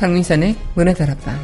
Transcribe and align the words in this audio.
강민선의 0.00 0.56
문화다락방 0.76 1.38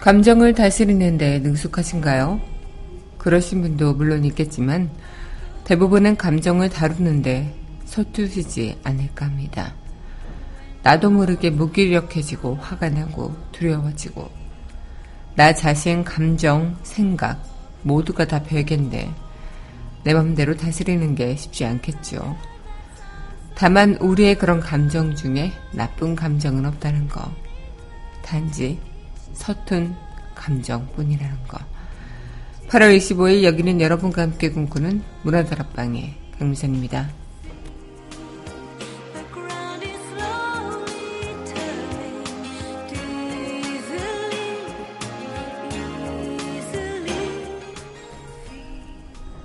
감정을 0.00 0.54
다스리는데 0.54 1.38
능숙하신가요? 1.38 2.40
그러신 3.18 3.62
분도 3.62 3.94
물론 3.94 4.24
있겠지만 4.24 4.90
대부분은 5.62 6.16
감정을 6.16 6.68
다루는데 6.68 7.54
서투시지 7.84 8.80
않을까 8.82 9.26
합니다. 9.26 9.76
나도 10.82 11.10
모르게 11.10 11.50
무기력해지고 11.50 12.56
화가 12.56 12.88
나고 12.88 13.36
두려워지고 13.52 14.39
나 15.36 15.54
자신 15.54 16.04
감정, 16.04 16.76
생각 16.82 17.42
모두가 17.82 18.26
다 18.26 18.42
별개인데 18.42 19.10
내 20.04 20.14
맘대로 20.14 20.56
다스리는 20.56 21.14
게 21.14 21.36
쉽지 21.36 21.64
않겠죠. 21.64 22.36
다만 23.54 23.96
우리의 23.96 24.36
그런 24.36 24.60
감정 24.60 25.14
중에 25.14 25.52
나쁜 25.72 26.16
감정은 26.16 26.64
없다는 26.64 27.08
거. 27.08 27.30
단지 28.22 28.78
서툰 29.34 29.94
감정뿐이라는 30.34 31.44
거. 31.46 31.58
8월 32.68 32.96
25일 32.96 33.42
여기는 33.42 33.80
여러분과 33.80 34.22
함께 34.22 34.50
꿈꾸는 34.50 35.02
문화다락방의 35.22 36.14
강미선입니다. 36.38 37.19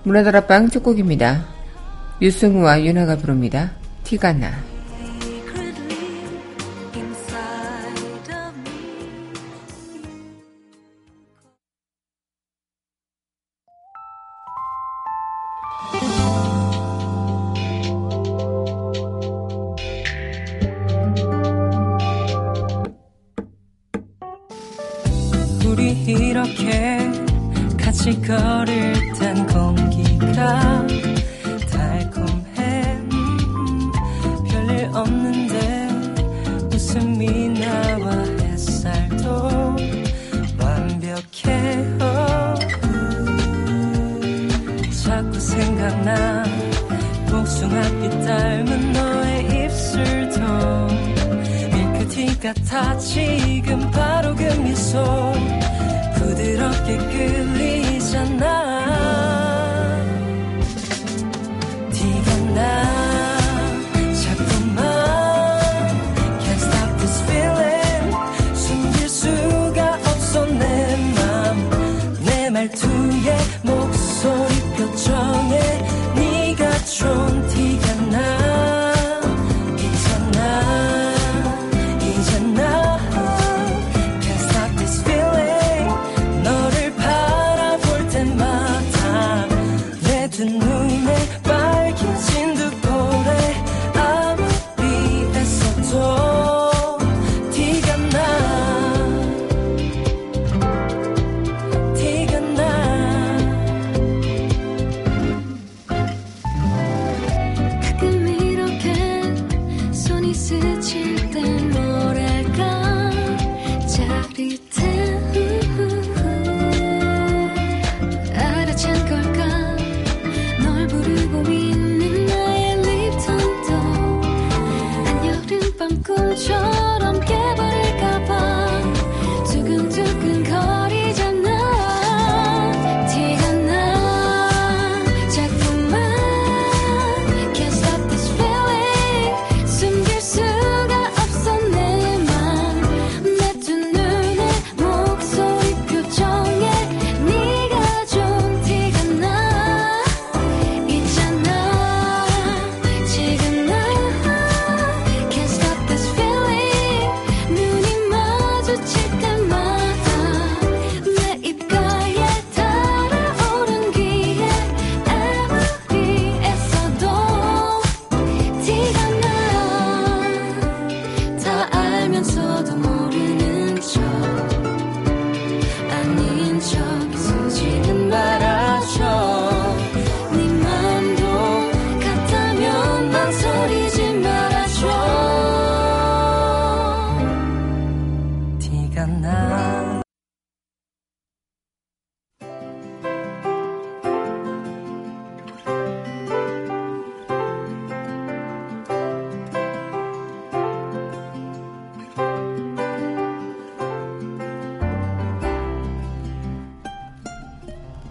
문화다락방 0.06 0.70
첫 0.70 0.84
곡입니다. 0.84 1.46
유승우와 2.22 2.86
윤하가 2.86 3.18
부릅니다. 3.18 3.72
티가 4.04 4.34
나. 4.34 4.75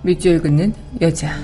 밑줄 0.04 0.42
긋는 0.42 0.74
여자. 1.00 1.34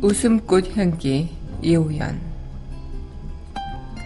웃음꽃 0.00 0.76
향기 0.76 1.30
이호연. 1.60 2.20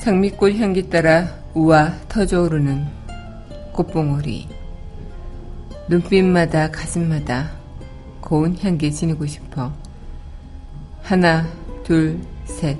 장미꽃 0.00 0.54
향기 0.56 0.88
따라 0.88 1.28
우아 1.52 1.92
터져오르는 2.08 2.86
꽃봉오리. 3.72 4.48
눈빛마다 5.90 6.70
가슴마다 6.70 7.50
고운 8.22 8.56
향기 8.56 8.90
지니고 8.90 9.26
싶어. 9.26 9.70
하나 11.02 11.46
둘 11.84 12.18
셋. 12.46 12.78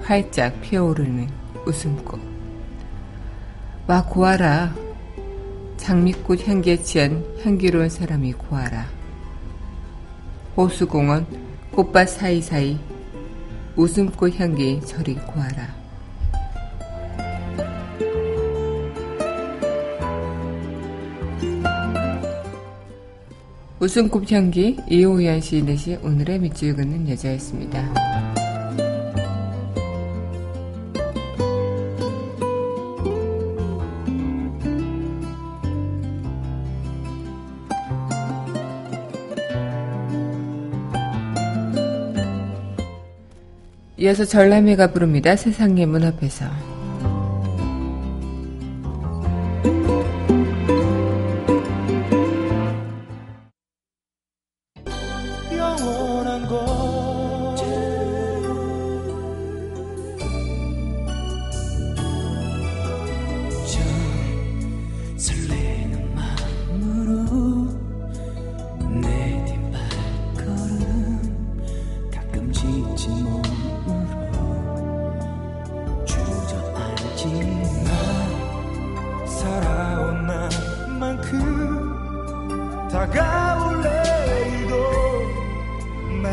활짝 0.00 0.58
피어오르는 0.62 1.28
웃음꽃 1.66 2.29
와 3.90 4.04
고아라. 4.04 4.72
장미꽃 5.76 6.46
향기에 6.46 6.80
취한 6.80 7.24
향기로운 7.42 7.88
사람이 7.88 8.34
고아라. 8.34 8.86
호수공원 10.56 11.26
꽃밭 11.72 12.08
사이사이 12.08 12.78
웃음꽃 13.74 14.38
향기 14.38 14.80
저리 14.86 15.16
고아라. 15.16 15.74
웃음꽃 23.80 24.30
향기 24.30 24.78
이호연 24.88 25.40
시인의 25.40 25.76
시 25.76 25.96
오늘의 25.96 26.38
밑줄 26.38 26.76
긋는 26.76 27.08
여자였습니다. 27.08 28.29
이어서 44.10 44.24
전람회가 44.24 44.88
부릅니다. 44.88 45.36
세상의 45.36 45.86
문 45.86 46.02
앞에서. 46.02 46.69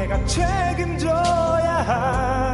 내가 0.08 0.26
책임져야 0.26 1.74
하 1.86 2.47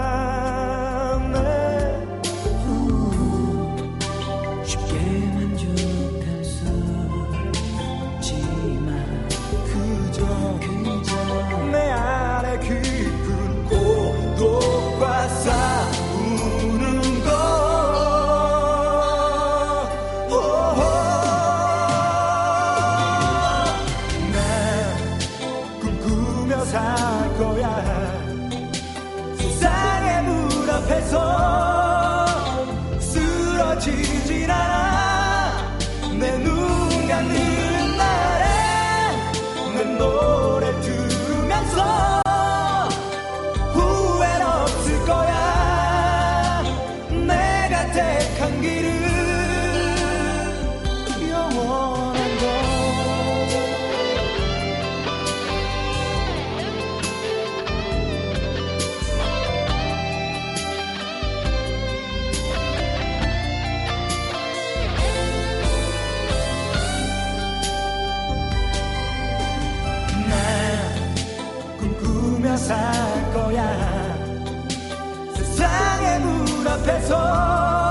문 76.85 77.82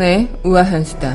강은의 0.00 0.30
우아한 0.42 0.82
수다. 0.82 1.14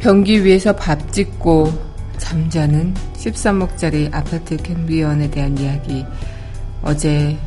변기 0.00 0.44
위에서 0.44 0.74
밥 0.74 1.12
짓고 1.12 1.72
잠자는 2.18 2.94
13억짜리 3.14 4.12
아파트 4.12 4.56
경비원에 4.56 5.30
대한 5.30 5.56
이야기 5.56 6.04
어제 6.82 7.38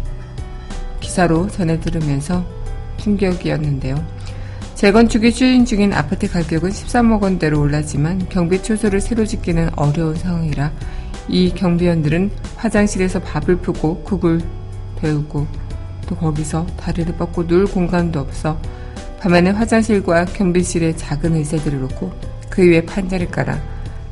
기사로 1.01 1.49
전해 1.49 1.79
들으면서 1.81 2.52
충격이었는데요. 3.03 3.95
재건축이 4.75 5.31
추진 5.31 5.65
중인 5.65 5.93
아파트 5.93 6.29
가격은 6.29 6.69
13억 6.69 7.21
원대로 7.21 7.61
올랐지만 7.61 8.27
경비 8.29 8.61
초소를 8.61 8.99
새로 8.99 9.25
짓기는 9.25 9.69
어려운 9.75 10.15
상황이라 10.15 10.71
이 11.29 11.51
경비원들은 11.51 12.31
화장실에서 12.57 13.19
밥을 13.19 13.57
푸고 13.57 14.03
국을 14.03 14.41
데우고 14.99 15.47
또 16.07 16.15
거기서 16.15 16.65
다리를 16.77 17.15
뻗고 17.15 17.47
놀 17.47 17.65
공간도 17.65 18.19
없어 18.19 18.59
밤에는 19.21 19.55
화장실과 19.55 20.25
경비실에 20.25 20.95
작은 20.97 21.35
의자들을 21.35 21.79
놓고 21.79 22.11
그 22.49 22.63
위에 22.69 22.81
판자를 22.81 23.27
깔아 23.31 23.57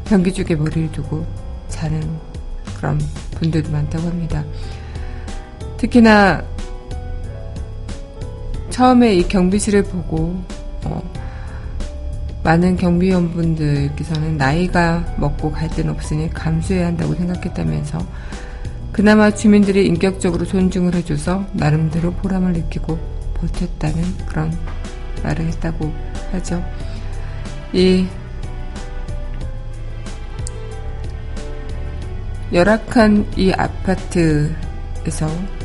변기 0.06 0.34
쪽에 0.34 0.56
머리를 0.56 0.92
두고 0.94 1.26
자는 1.68 2.02
그런 2.78 3.00
분들도 3.36 3.72
많다고 3.72 4.08
합니다. 4.08 4.44
특히나 5.78 6.44
처음에 8.82 9.14
이 9.14 9.28
경비실을 9.28 9.84
보고 9.84 10.44
어, 10.86 11.04
많은 12.44 12.78
경비원분들께서는 12.78 14.38
나이가 14.38 15.06
먹고 15.18 15.52
갈 15.52 15.70
데는 15.70 15.92
없으니 15.92 16.32
감수해야 16.32 16.88
한다고 16.88 17.14
생각했다면서 17.14 18.00
그나마 18.92 19.30
주민들이 19.30 19.86
인격적으로 19.86 20.46
존중을 20.46 20.96
해줘서 20.96 21.46
나름대로 21.54 22.12
보람을 22.12 22.54
느끼고 22.54 22.98
버텼다는 23.36 24.18
그런 24.26 24.52
말을 25.22 25.46
했다고 25.46 25.94
하죠. 26.32 26.66
이 27.74 28.08
열악한 32.52 33.28
이 33.38 33.52
아파트에서 33.52 35.28
어, 35.28 35.61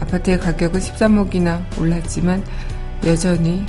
아파트의 0.00 0.38
가격은 0.38 0.80
13억이나 0.80 1.62
올랐지만 1.78 2.44
여전히 3.06 3.64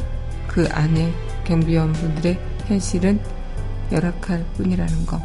그 0.48 0.68
안에 0.72 1.14
경비원분들의 1.46 2.40
현실은 2.68 3.20
열악할 3.92 4.44
뿐이라는 4.56 5.06
거. 5.06 5.20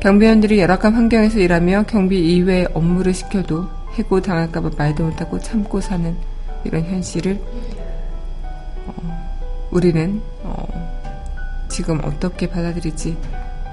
경비원들이 0.00 0.58
열악한 0.60 0.94
환경에서 0.94 1.38
일하며 1.38 1.84
경비 1.84 2.36
이외의 2.36 2.68
업무를 2.72 3.12
시켜도 3.12 3.68
해고 3.94 4.20
당할까봐 4.20 4.70
말도 4.76 5.04
못하고 5.04 5.38
참고 5.38 5.80
사는 5.80 6.16
이런 6.64 6.84
현실을 6.84 7.38
어, 8.86 9.30
우리는 9.70 10.22
어, 10.42 11.66
지금 11.68 12.00
어떻게 12.02 12.48
받아들일지 12.48 13.16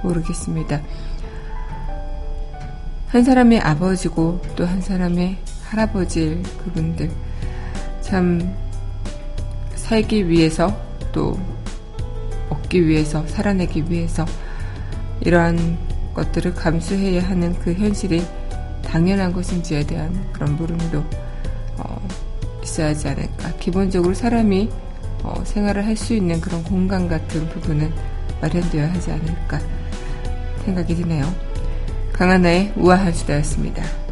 모르겠습니다. 0.03 0.81
한 3.07 3.23
사람의 3.23 3.59
아버지고 3.59 4.41
또 4.55 4.65
한 4.65 4.81
사람의 4.81 5.37
할아버지일 5.69 6.43
그분들 6.63 7.11
참 8.01 8.55
살기 9.75 10.29
위해서 10.29 10.75
또 11.11 11.39
먹기 12.49 12.87
위해서 12.87 13.25
살아내기 13.27 13.85
위해서 13.89 14.25
이러한 15.21 15.77
것들을 16.13 16.53
감수해야 16.53 17.27
하는 17.29 17.53
그 17.59 17.73
현실이 17.73 18.23
당연한 18.83 19.33
것인지에 19.33 19.85
대한 19.85 20.31
그런 20.31 20.55
물음도 20.55 21.03
어, 21.77 22.07
있어야 22.63 22.87
하지 22.87 23.09
않을까. 23.09 23.51
기본적으로 23.57 24.13
사람이 24.13 24.69
어, 25.23 25.43
생활을 25.43 25.85
할 25.85 25.97
수 25.97 26.13
있는 26.13 26.39
그런 26.39 26.63
공간 26.63 27.07
같은 27.07 27.47
부분은 27.49 27.91
마련되어야 28.41 28.93
하지 28.93 29.11
않을까 29.11 29.59
생각이 30.63 30.95
드네요. 30.95 31.25
강하나의 32.13 32.73
우아한 32.75 33.13
수다였습니다. 33.13 34.06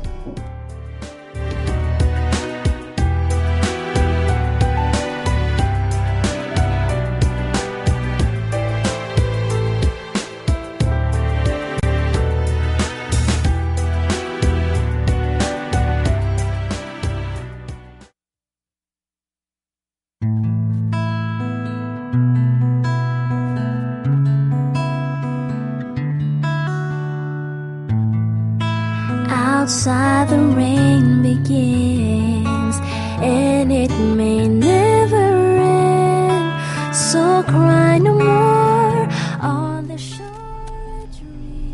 Outside 29.29 30.29
the 30.29 30.39
rain 30.55 31.21
begins 31.21 32.77
and 33.21 33.71
it 33.71 33.91
may 34.15 34.47
never 34.47 35.57
end. 35.57 36.95
So 36.95 37.43
cry 37.43 37.97
no 37.97 38.13
more 38.15 39.07
on 39.41 39.87
the 39.87 39.97
shore. 39.97 40.25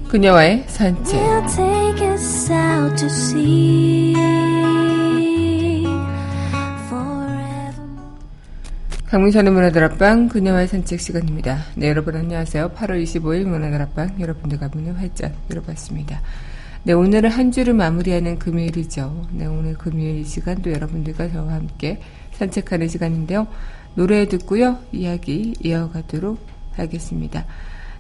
그녀와의 0.09 0.65
산책. 0.67 1.15
will 1.15 1.47
take 1.47 2.07
us 2.07 2.51
out 2.51 2.97
to 2.97 3.07
sea. 3.07 4.31
강민선의 9.11 9.51
문화들 9.51 9.83
앞방 9.83 10.29
그녀와의 10.29 10.69
산책 10.69 11.01
시간입니다. 11.01 11.65
네, 11.75 11.89
여러분 11.89 12.15
안녕하세요. 12.15 12.69
8월 12.69 13.03
25일 13.03 13.43
문화들 13.43 13.81
앞방 13.81 14.21
여러분들과 14.21 14.69
문을 14.71 14.97
활짝 14.97 15.33
열어봤습니다. 15.49 16.21
네, 16.83 16.93
오늘은 16.93 17.29
한 17.29 17.51
주를 17.51 17.75
마무리하는 17.75 18.39
금요일이죠. 18.39 19.27
네, 19.33 19.45
오늘 19.45 19.75
금요일 19.75 20.21
이 20.21 20.23
시간도 20.23 20.71
여러분들과 20.71 21.29
저와 21.29 21.53
함께 21.53 22.01
산책하는 22.31 22.87
시간인데요. 22.87 23.45
노래 23.93 24.27
듣고요. 24.27 24.79
이야기 24.91 25.53
이어가도록 25.63 26.39
하겠습니다. 26.73 27.45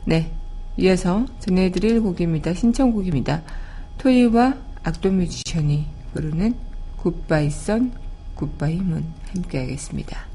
네, 0.05 0.31
이어서 0.77 1.27
전해드릴 1.41 2.01
곡입니다. 2.01 2.55
신청곡입니다. 2.55 3.43
토이와 3.99 4.55
악동 4.81 5.17
뮤지션이 5.17 5.85
부르는 6.15 6.55
굿바이 6.97 7.51
선, 7.51 7.91
굿바이 8.33 8.77
문 8.77 9.05
함께 9.31 9.59
하겠습니다. 9.59 10.30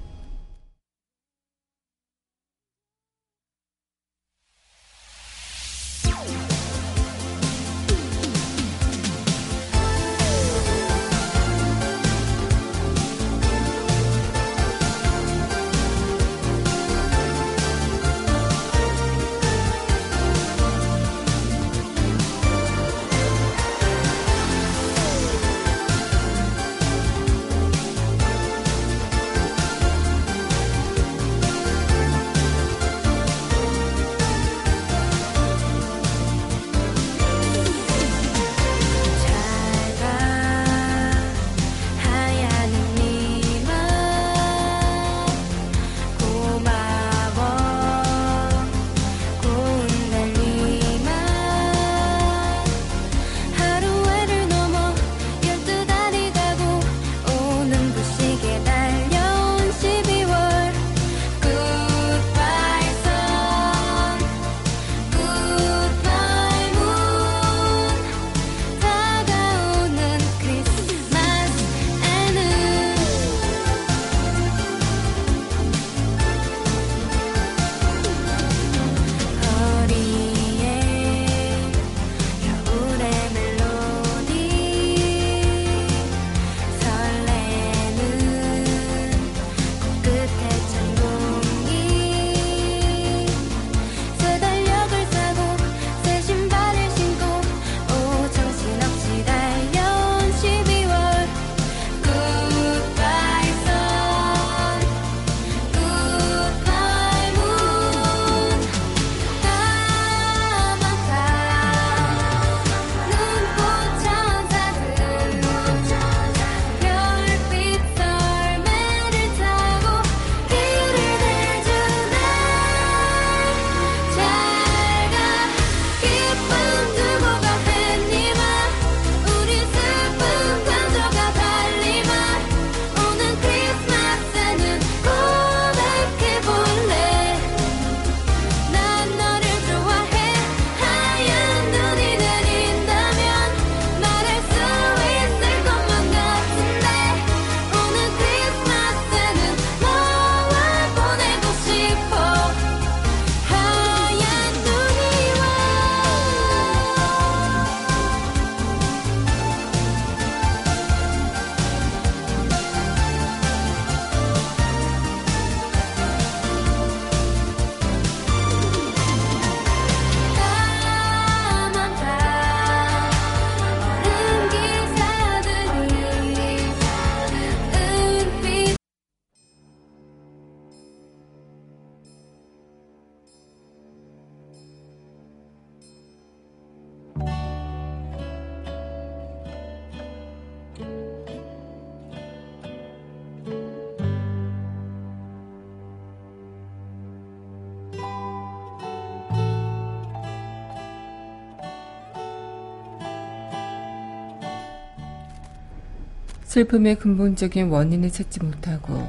슬픔의 206.57 206.95
근본적인 206.95 207.69
원인을 207.69 208.11
찾지 208.11 208.43
못하고 208.43 209.07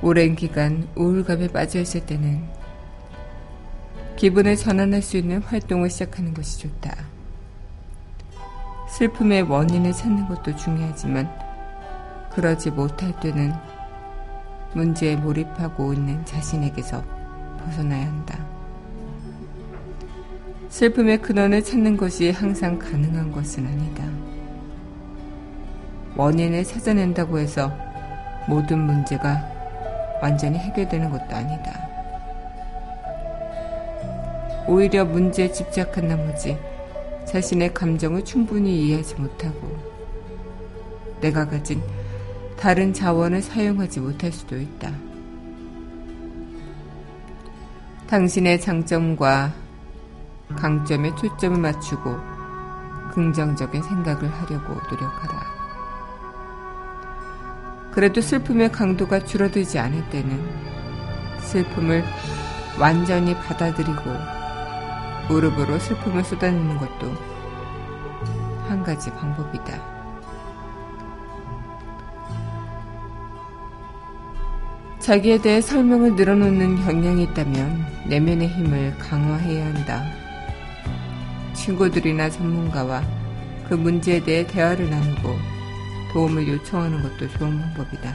오랜 0.00 0.36
기간 0.36 0.86
우울감에 0.94 1.48
빠져 1.48 1.80
있을 1.80 2.06
때는 2.06 2.40
기분을 4.16 4.54
전환할 4.54 5.02
수 5.02 5.16
있는 5.16 5.42
활동을 5.42 5.90
시작하는 5.90 6.34
것이 6.34 6.60
좋다. 6.60 7.13
슬픔의 8.94 9.42
원인을 9.42 9.92
찾는 9.92 10.28
것도 10.28 10.54
중요하지만 10.54 11.28
그러지 12.30 12.70
못할 12.70 13.12
때는 13.18 13.52
문제에 14.72 15.16
몰입하고 15.16 15.92
있는 15.92 16.24
자신에게서 16.24 17.02
벗어나야 17.58 18.06
한다. 18.06 18.38
슬픔의 20.68 21.22
근원을 21.22 21.64
찾는 21.64 21.96
것이 21.96 22.30
항상 22.30 22.78
가능한 22.78 23.32
것은 23.32 23.66
아니다. 23.66 24.04
원인을 26.16 26.62
찾아낸다고 26.62 27.40
해서 27.40 27.72
모든 28.48 28.78
문제가 28.78 29.44
완전히 30.22 30.56
해결되는 30.58 31.10
것도 31.10 31.34
아니다. 31.34 31.88
오히려 34.68 35.04
문제에 35.04 35.50
집착한 35.50 36.06
나머지 36.06 36.56
자신의 37.34 37.74
감정을 37.74 38.24
충분히 38.24 38.86
이해하지 38.86 39.16
못하고 39.16 39.76
내가 41.20 41.44
가진 41.48 41.82
다른 42.56 42.92
자원을 42.92 43.42
사용하지 43.42 43.98
못할 43.98 44.30
수도 44.30 44.56
있다. 44.56 44.92
당신의 48.06 48.60
장점과 48.60 49.52
강점에 50.54 51.12
초점을 51.16 51.58
맞추고 51.58 52.16
긍정적인 53.14 53.82
생각을 53.82 54.30
하려고 54.30 54.74
노력하라. 54.88 55.42
그래도 57.90 58.20
슬픔의 58.20 58.70
강도가 58.70 59.18
줄어들지 59.18 59.80
않을 59.80 60.08
때는 60.10 60.40
슬픔을 61.40 62.04
완전히 62.78 63.34
받아들이고 63.34 64.33
무릎으로 65.28 65.78
슬픔을 65.78 66.24
쏟아내는 66.24 66.78
것도 66.78 67.12
한 68.68 68.82
가지 68.82 69.10
방법이다. 69.10 69.94
자기에 74.98 75.38
대해 75.38 75.60
설명을 75.60 76.14
늘어놓는 76.14 76.84
경향이 76.84 77.24
있다면 77.24 77.86
내면의 78.06 78.48
힘을 78.48 78.96
강화해야 78.98 79.66
한다. 79.66 80.02
친구들이나 81.52 82.30
전문가와 82.30 83.02
그 83.68 83.74
문제에 83.74 84.22
대해 84.22 84.46
대화를 84.46 84.88
나누고 84.88 85.38
도움을 86.12 86.48
요청하는 86.48 87.02
것도 87.02 87.28
좋은 87.30 87.60
방법이다. 87.60 88.14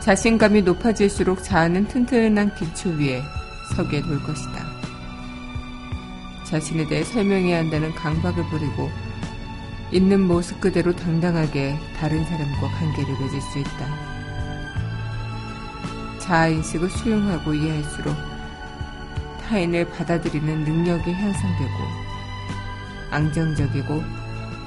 자신감이 0.00 0.62
높아질수록 0.62 1.44
자아는 1.44 1.86
튼튼한 1.86 2.56
기초 2.56 2.88
위에 2.90 3.22
서게 3.76 4.02
될 4.02 4.20
것이다. 4.24 4.61
자신에 6.52 6.86
대해 6.86 7.02
설명해야 7.02 7.60
한다는 7.60 7.94
강박을 7.94 8.44
버리고 8.50 8.90
있는 9.90 10.20
모습 10.20 10.60
그대로 10.60 10.94
당당하게 10.94 11.78
다른 11.96 12.22
사람과 12.26 12.68
관계를 12.68 13.18
맺을 13.20 13.40
수 13.40 13.58
있다. 13.58 14.12
자아인식을 16.18 16.90
수용하고 16.90 17.54
이해할수록 17.54 18.14
타인을 19.48 19.88
받아들이는 19.88 20.64
능력이 20.64 21.10
향상되고 21.10 21.72
안정적이고 23.10 24.04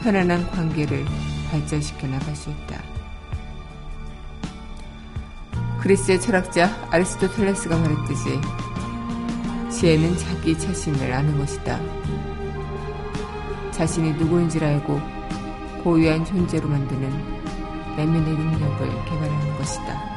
편안한 0.01 0.49
관계를 0.49 1.05
발전시켜 1.51 2.07
나갈 2.07 2.35
수 2.35 2.49
있다. 2.49 2.81
그리스의 5.81 6.19
철학자 6.19 6.67
아리스토텔레스가 6.89 7.77
말했듯이 7.77 8.39
지혜는 9.85 10.17
자기 10.17 10.57
자신을 10.57 11.13
아는 11.13 11.37
것이다. 11.37 11.79
자신이 13.69 14.13
누구인지를 14.13 14.67
알고 14.67 14.99
고유한 15.83 16.25
존재로 16.25 16.67
만드는 16.67 17.07
내면의 17.95 18.33
능력을 18.33 19.05
개발하는 19.05 19.57
것이다. 19.59 20.14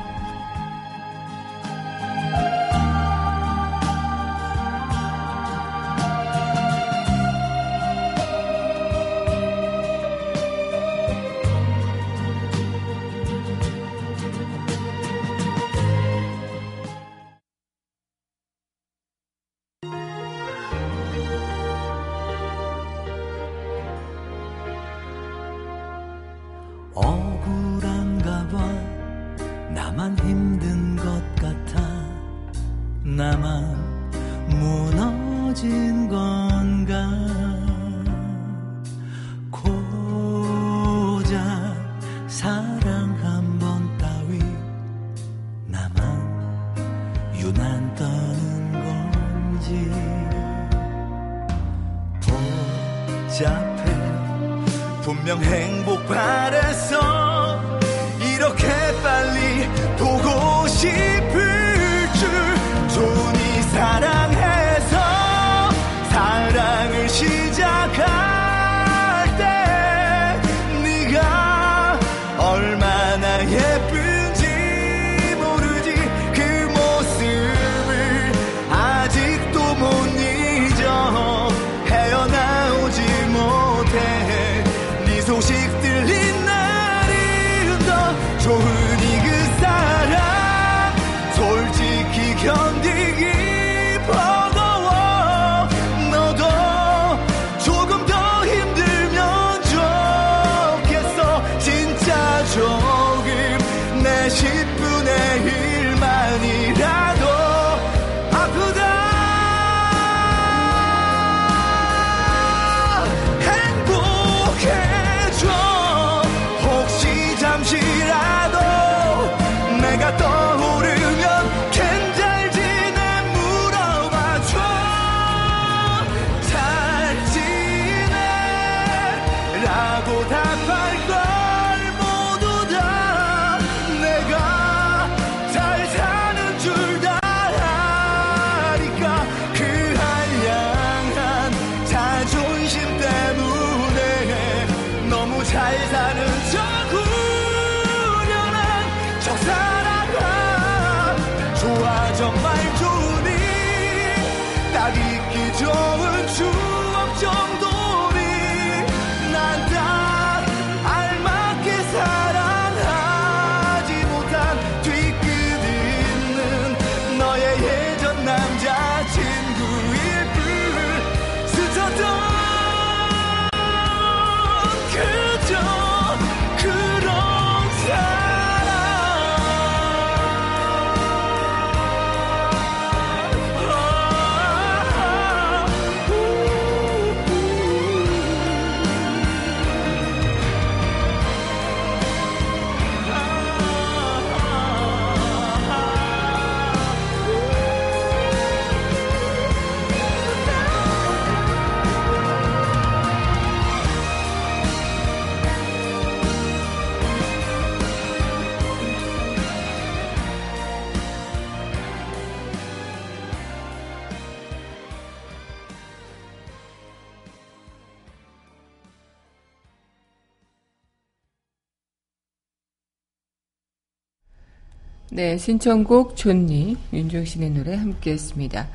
네, 225.19 225.37
신청곡 225.37 226.15
존니 226.15 226.77
윤종신의 226.93 227.51
노래 227.51 227.75
함께 227.75 228.13
했습니다. 228.13 228.69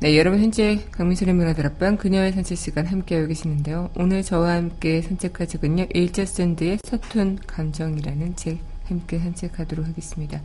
네, 0.00 0.18
여러분 0.18 0.42
현재 0.42 0.84
강민선의 0.90 1.32
문화다락방 1.34 1.96
그녀의 1.96 2.32
산책 2.32 2.58
시간 2.58 2.84
함께하고 2.84 3.28
계시는데요. 3.28 3.88
오늘 3.96 4.22
저와 4.22 4.56
함께 4.56 5.00
산책할 5.00 5.46
책은요. 5.46 5.86
일자 5.94 6.26
샌드의 6.26 6.80
서툰 6.84 7.38
감정이라는 7.46 8.36
책 8.36 8.58
함께 8.84 9.18
산책하도록 9.18 9.86
하겠습니다. 9.86 10.42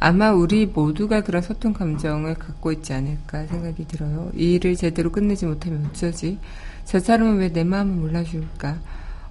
아마 0.00 0.32
우리 0.32 0.66
모두가 0.66 1.20
그런 1.20 1.42
서툰 1.42 1.74
감정을 1.74 2.34
갖고 2.34 2.72
있지 2.72 2.92
않을까 2.92 3.46
생각이 3.46 3.86
들어요. 3.86 4.32
이 4.34 4.54
일을 4.54 4.74
제대로 4.74 5.12
끝내지 5.12 5.46
못하면 5.46 5.86
어쩌지? 5.86 6.40
저 6.84 6.98
사람은 6.98 7.38
왜 7.38 7.50
내 7.52 7.62
마음을 7.62 7.94
몰라줄까? 7.94 8.80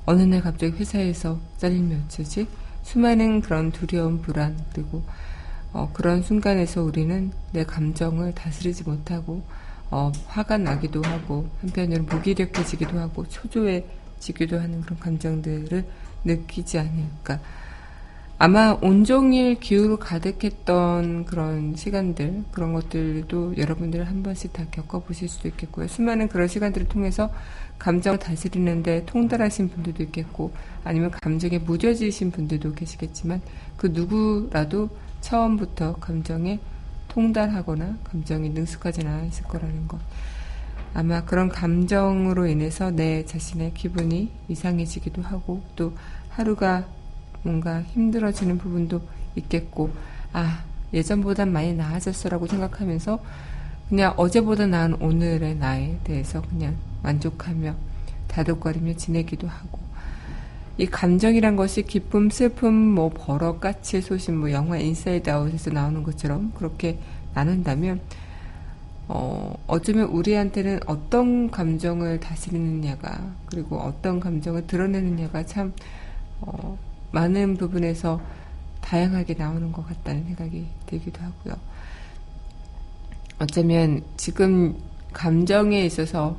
어느 0.05 0.21
날 0.21 0.39
갑자기 0.43 0.77
회사에서 0.77 1.41
잘리면 1.57 2.03
어쩌지? 2.05 2.47
수많은 2.83 3.41
그런 3.41 3.73
두려움, 3.73 4.21
불안, 4.21 4.57
그리고 4.73 5.03
어, 5.73 5.89
그런 5.93 6.21
순간에서 6.21 6.83
우리는 6.83 7.31
내 7.51 7.63
감정을 7.63 8.33
다스리지 8.33 8.83
못하고 8.83 9.41
어, 9.89 10.11
화가 10.27 10.57
나기도 10.57 11.01
하고 11.01 11.47
한편으로는 11.61 12.05
무기력해지기도 12.05 12.97
하고 12.99 13.27
초조해지기도 13.27 14.59
하는 14.59 14.81
그런 14.81 14.99
감정들을 14.99 15.85
느끼지 16.23 16.79
않을까. 16.79 17.39
아마 18.43 18.75
온종일 18.81 19.59
기후로 19.59 19.97
가득했던 19.97 21.25
그런 21.25 21.75
시간들, 21.75 22.43
그런 22.51 22.73
것들도 22.73 23.55
여러분들 23.55 24.07
한 24.07 24.23
번씩 24.23 24.51
다 24.51 24.65
겪어보실 24.71 25.29
수도 25.29 25.47
있겠고요. 25.49 25.87
수많은 25.87 26.27
그런 26.27 26.47
시간들을 26.47 26.87
통해서 26.87 27.29
감정을 27.77 28.17
다스리는데 28.17 29.05
통달하신 29.05 29.69
분들도 29.69 30.01
있겠고, 30.05 30.53
아니면 30.83 31.11
감정에 31.11 31.59
무뎌지신 31.59 32.31
분들도 32.31 32.73
계시겠지만, 32.73 33.41
그 33.77 33.91
누구라도 33.93 34.89
처음부터 35.21 35.95
감정에 35.95 36.59
통달하거나 37.07 37.97
감정이 38.03 38.49
능숙하지는 38.49 39.11
않았을 39.11 39.43
거라는 39.45 39.87
것. 39.87 39.99
아마 40.93 41.23
그런 41.23 41.47
감정으로 41.47 42.47
인해서 42.47 42.91
내 42.91 43.25
자신의 43.25 43.73
기분이 43.73 44.31
이상해지기도 44.49 45.21
하고 45.21 45.63
또 45.75 45.93
하루가 46.29 46.85
뭔가 47.43 47.81
힘들어지는 47.81 48.57
부분도 48.57 49.01
있겠고 49.35 49.91
아 50.33 50.63
예전보단 50.93 51.51
많이 51.51 51.73
나아졌어라고 51.73 52.47
생각하면서 52.47 53.19
그냥 53.89 54.13
어제보다 54.17 54.67
나은 54.67 54.95
오늘의 55.01 55.55
나에 55.55 55.97
대해서 56.03 56.41
그냥 56.41 56.75
만족하며 57.03 57.75
다독거리며 58.27 58.95
지내기도 58.95 59.47
하고 59.47 59.80
이 60.81 60.87
감정이란 60.87 61.57
것이 61.57 61.83
기쁨, 61.83 62.31
슬픔, 62.31 62.73
뭐 62.73 63.09
버럭, 63.09 63.59
까칠, 63.59 64.01
소심, 64.01 64.37
뭐 64.37 64.51
영화 64.51 64.79
인사이드 64.79 65.29
아웃에서 65.29 65.69
나오는 65.69 66.01
것처럼 66.01 66.51
그렇게 66.55 66.97
나눈다면 67.35 68.01
어, 69.07 69.53
어쩌면 69.67 70.07
우리한테는 70.07 70.79
어떤 70.87 71.51
감정을 71.51 72.19
다스리느냐가 72.19 73.31
그리고 73.45 73.77
어떤 73.77 74.19
감정을 74.19 74.65
드러내느냐가 74.65 75.45
참 75.45 75.71
어, 76.39 76.79
많은 77.11 77.57
부분에서 77.57 78.19
다양하게 78.81 79.35
나오는 79.35 79.71
것 79.71 79.85
같다는 79.87 80.23
생각이 80.23 80.65
들기도 80.87 81.21
하고요. 81.21 81.53
어쩌면 83.37 84.01
지금 84.17 84.75
감정에 85.13 85.85
있어서 85.85 86.37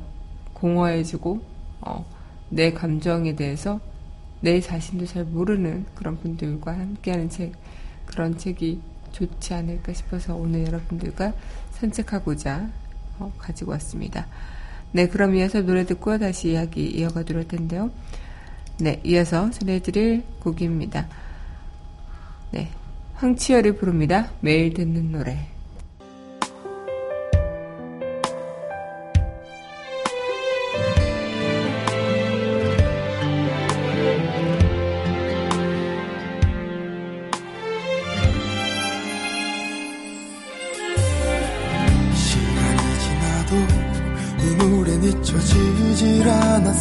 공허해지고 0.51 1.39
어, 1.79 2.05
내 2.49 2.73
감정에 2.73 3.37
대해서 3.37 3.79
내 4.43 4.59
자신도 4.59 5.05
잘 5.05 5.23
모르는 5.23 5.85
그런 5.95 6.17
분들과 6.19 6.77
함께하는 6.77 7.29
책 7.29 7.53
그런 8.05 8.37
책이 8.37 8.81
좋지 9.13 9.53
않을까 9.53 9.93
싶어서 9.93 10.35
오늘 10.35 10.67
여러분들과 10.67 11.31
산책하고자 11.71 12.69
어, 13.19 13.31
가지고 13.37 13.71
왔습니다. 13.71 14.27
네, 14.91 15.07
그럼 15.07 15.35
이어서 15.35 15.61
노래 15.61 15.85
듣고 15.85 16.17
다시 16.17 16.51
이야기 16.51 16.85
이어가도록 16.87 17.43
할 17.43 17.47
텐데요. 17.47 17.89
네, 18.79 18.99
이어서 19.05 19.49
전해드릴 19.49 20.23
곡입니다. 20.41 21.07
네, 22.51 22.69
황치열이 23.15 23.77
부릅니다. 23.77 24.29
매일 24.41 24.73
듣는 24.73 25.13
노래. 25.13 25.52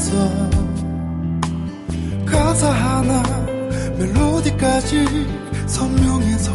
않았어. 0.02 0.50
가사 2.26 2.70
하나 2.70 3.22
멜로디까지 3.98 5.06
선명해서 5.66 6.52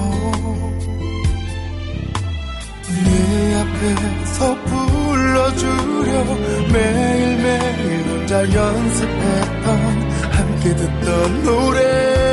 내 3.05 3.55
앞에서 3.55 4.55
불러주려 4.65 6.23
매일매일 6.73 8.03
혼자 8.10 8.41
연습했던 8.41 10.12
함께 10.31 10.75
듣던 10.75 11.43
노래 11.43 12.27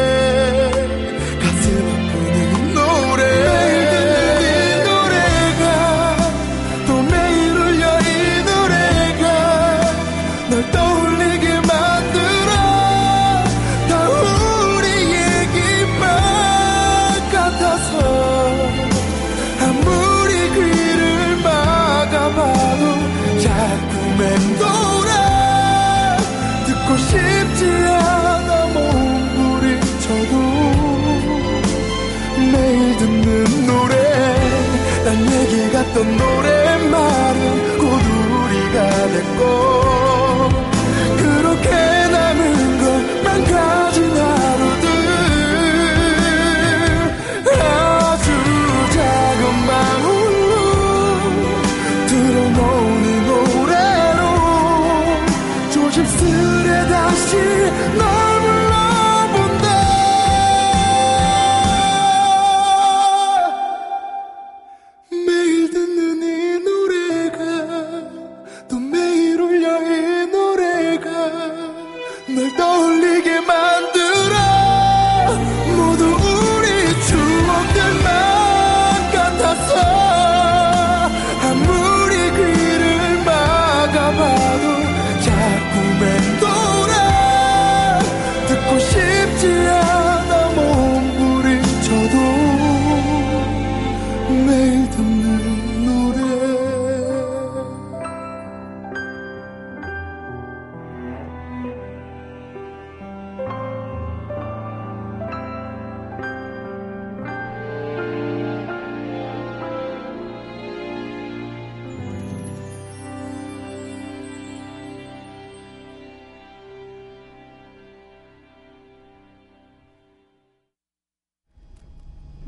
같던 35.95 36.17
노랫말은 36.17 37.79
곧 37.79 37.85
우리가 37.87 39.07
됐고 39.13 39.84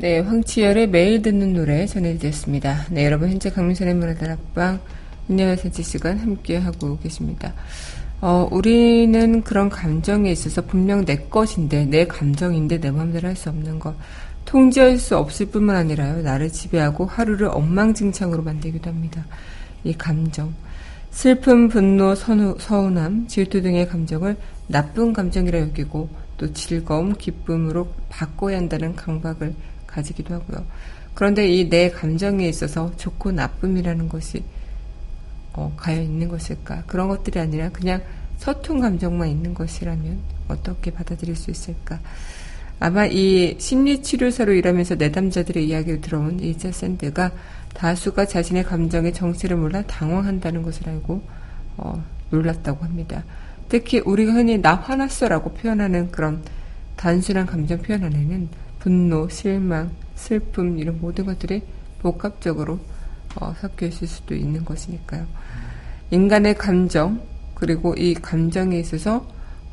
네, 0.07 0.21
황치열의 0.21 0.91
매일 0.91 1.21
듣는 1.21 1.53
노래 1.53 1.85
전해드렸습니다. 1.85 2.87
네, 2.93 3.05
여러분 3.05 3.29
현재 3.29 3.51
강민선의 3.51 3.95
문화다락방 3.95 4.79
은혜와 5.29 5.57
산치 5.57 5.83
시간 5.83 6.17
함께하고 6.19 6.97
계십니다. 6.99 7.53
어, 8.21 8.47
우리는 8.53 9.43
그런 9.43 9.69
감정에 9.69 10.31
있어서 10.31 10.63
분명 10.63 11.05
내 11.05 11.17
것인데, 11.17 11.87
내 11.87 12.07
감정인데 12.07 12.79
내 12.79 12.93
마음대로 12.93 13.27
할 13.27 13.35
수 13.35 13.49
없는 13.49 13.81
것. 13.81 13.97
통제할 14.45 14.97
수 14.99 15.17
없을 15.17 15.47
뿐만 15.47 15.75
아니라요, 15.75 16.23
나를 16.23 16.51
지배하고 16.51 17.07
하루를 17.07 17.49
엉망진창으로 17.49 18.45
만들기도 18.45 18.89
합니다. 18.89 19.27
이 19.83 19.93
감정. 19.93 20.55
슬픔, 21.11 21.67
분노, 21.67 22.15
선우, 22.15 22.59
서운함, 22.61 23.27
질투 23.27 23.61
등의 23.61 23.89
감정을 23.89 24.37
나쁜 24.69 25.13
감정이라 25.13 25.59
여기고 25.63 26.09
또 26.39 26.53
즐거움, 26.53 27.13
기쁨으로 27.13 27.89
바꿔야 28.09 28.59
한다는 28.59 28.95
강박을 28.95 29.53
가지기도 29.97 30.35
하고요. 30.35 30.65
그런데 31.15 31.49
이 31.49 31.69
내 31.71 31.91
감정에 31.91 32.47
있어서 32.49 32.95
좋고 32.97 33.33
나쁨이라는 33.33 34.09
것이 34.09 34.45
어, 35.55 35.73
가여 35.77 36.03
있는 36.03 36.29
것일까? 36.29 36.85
그런 36.87 37.09
것들이 37.09 37.41
아니라 37.41 37.71
그냥 37.71 38.03
서툰 38.37 38.81
감정만 38.81 39.29
있는 39.29 39.55
것이라면 39.55 40.19
어떻게 40.49 40.91
받아들일 40.91 41.35
수 41.35 41.51
있을까? 41.51 41.99
아마 42.79 43.07
이 43.07 43.57
심리치료사로 43.59 44.53
일하면서 44.53 44.97
내담자들의 44.97 45.67
이야기를 45.67 46.03
들어온 46.03 46.41
이자 46.41 46.71
샌드가 46.71 47.33
다수가 47.73 48.27
자신의 48.27 48.65
감정의 48.65 49.15
정체를 49.15 49.57
몰라 49.57 49.83
당황한다는 49.87 50.63
것을 50.63 50.87
알고 50.91 51.23
어, 51.79 52.05
놀랐다고 52.29 52.85
합니다. 52.85 53.25
특히 53.71 54.01
우리가 54.01 54.33
흔히 54.35 54.59
나 54.61 54.75
화났어라고 54.75 55.55
표현하는 55.55 56.11
그런 56.11 56.43
단순한 56.97 57.47
감정 57.47 57.79
표현 57.79 58.05
안에는 58.05 58.49
분노, 58.87 59.29
실망, 59.29 59.91
슬픔 60.15 60.79
이런 60.79 61.01
모든 61.01 61.27
것들이 61.27 61.61
복합적으로 61.99 62.79
어, 63.35 63.53
섞여 63.61 63.85
있을 63.85 64.07
수도 64.07 64.37
있는 64.37 64.65
것이니까요. 64.65 65.27
인간의 66.13 66.55
감정 66.55 67.21
그리고 67.57 67.95
이 67.95 68.15
감정에 68.15 68.79
있어서 68.79 69.27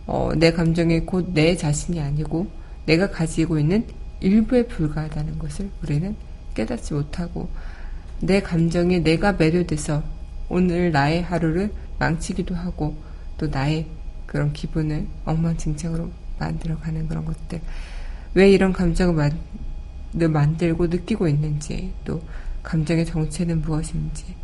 어, 0.08 0.32
내 0.36 0.52
감정이 0.52 1.02
곧 1.02 1.32
내 1.32 1.56
자신이 1.56 2.02
아니고 2.02 2.48
내가 2.88 3.12
가지고 3.12 3.60
있는 3.60 3.86
일부에 4.20 4.66
불과하다는 4.66 5.38
것을 5.38 5.70
우리는 5.84 6.16
깨닫지 6.56 6.96
못하고 6.96 7.50
내 8.20 8.42
감정에 8.42 8.98
내가 8.98 9.34
매료돼서 9.34 10.02
오늘 10.50 10.92
나의 10.92 11.22
하루를 11.22 11.72
망치기도 12.00 12.56
하고 12.56 12.98
또 13.38 13.46
나의 13.46 13.86
그런 14.26 14.54
기분을 14.54 15.06
엉망진창으로 15.26 16.10
만들어가는 16.40 17.08
그런 17.08 17.26
것들 17.26 17.62
왜 18.34 18.50
이런 18.50 18.74
감정을 18.74 19.14
만, 19.14 19.40
만들고 20.14 20.88
느끼고 20.88 21.28
있는지 21.28 21.94
또 22.06 22.22
감정의 22.64 23.06
정체는 23.06 23.62
무엇인지 23.62 24.36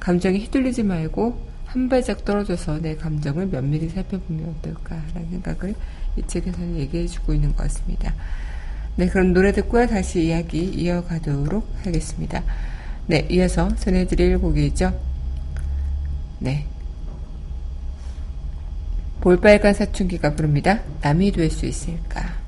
감정에 0.00 0.38
휘둘리지 0.38 0.82
말고 0.82 1.54
한 1.66 1.88
발짝 1.88 2.24
떨어져서 2.24 2.78
내 2.78 2.94
감정을 2.94 3.46
면밀히 3.46 3.88
살펴보면 3.88 4.54
어떨까라는 4.58 5.30
생각을 5.30 5.74
이 6.16 6.22
책에서는 6.26 6.76
얘기해주고 6.78 7.34
있는 7.34 7.50
것 7.50 7.64
같습니다. 7.64 8.14
네, 8.96 9.08
그럼 9.08 9.32
노래 9.32 9.50
듣고 9.50 9.84
다시 9.88 10.26
이야기 10.26 10.62
이어가도록 10.64 11.68
하겠습니다. 11.82 12.44
네, 13.06 13.26
이어서 13.30 13.74
전해드릴 13.74 14.38
곡이죠. 14.38 14.96
네. 16.38 16.66
볼빨간 19.20 19.74
사춘기가 19.74 20.36
부릅니다. 20.36 20.82
남이 21.00 21.32
될 21.32 21.50
수 21.50 21.66
있을까? 21.66 22.43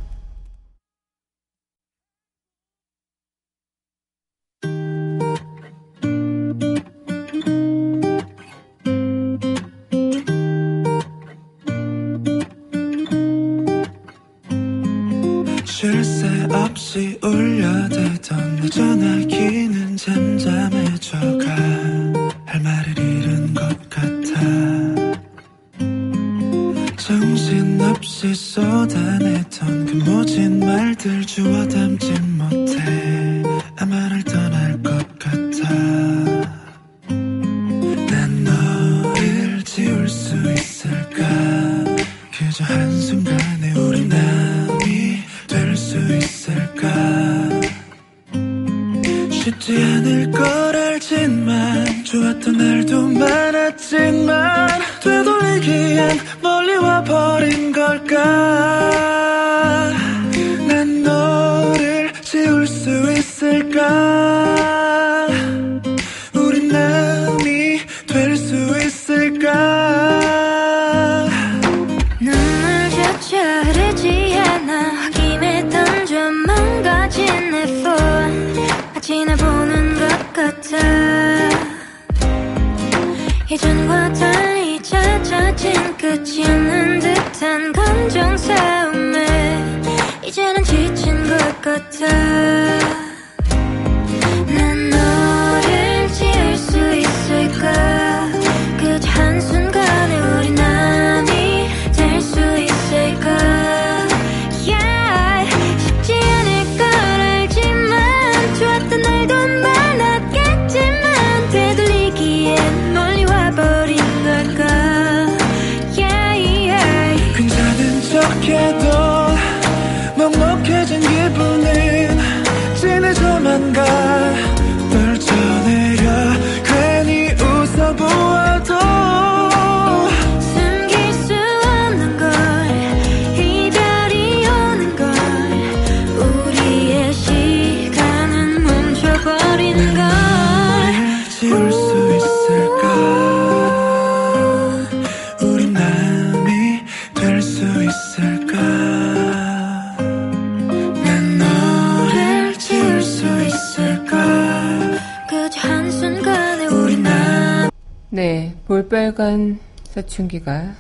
네, 158.17 158.57
볼빨간 158.65 159.61
사춘기가 159.85 160.75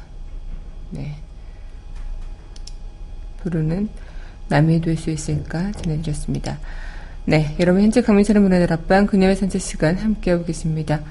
네 0.88 1.16
부르는 3.42 3.90
남이 4.49 4.81
될 4.81 4.96
수 4.96 5.11
있을까 5.11 5.70
전해드렸습니다. 5.72 6.59
네, 7.27 7.55
여러분 7.61 7.83
현재 7.83 8.01
강민철의 8.01 8.40
문화들 8.40 8.72
앞방 8.72 9.07
그녀의 9.07 9.37
산책 9.37 9.61
시간 9.61 9.96
함께하고 9.96 10.46
계십니다. 10.46 11.03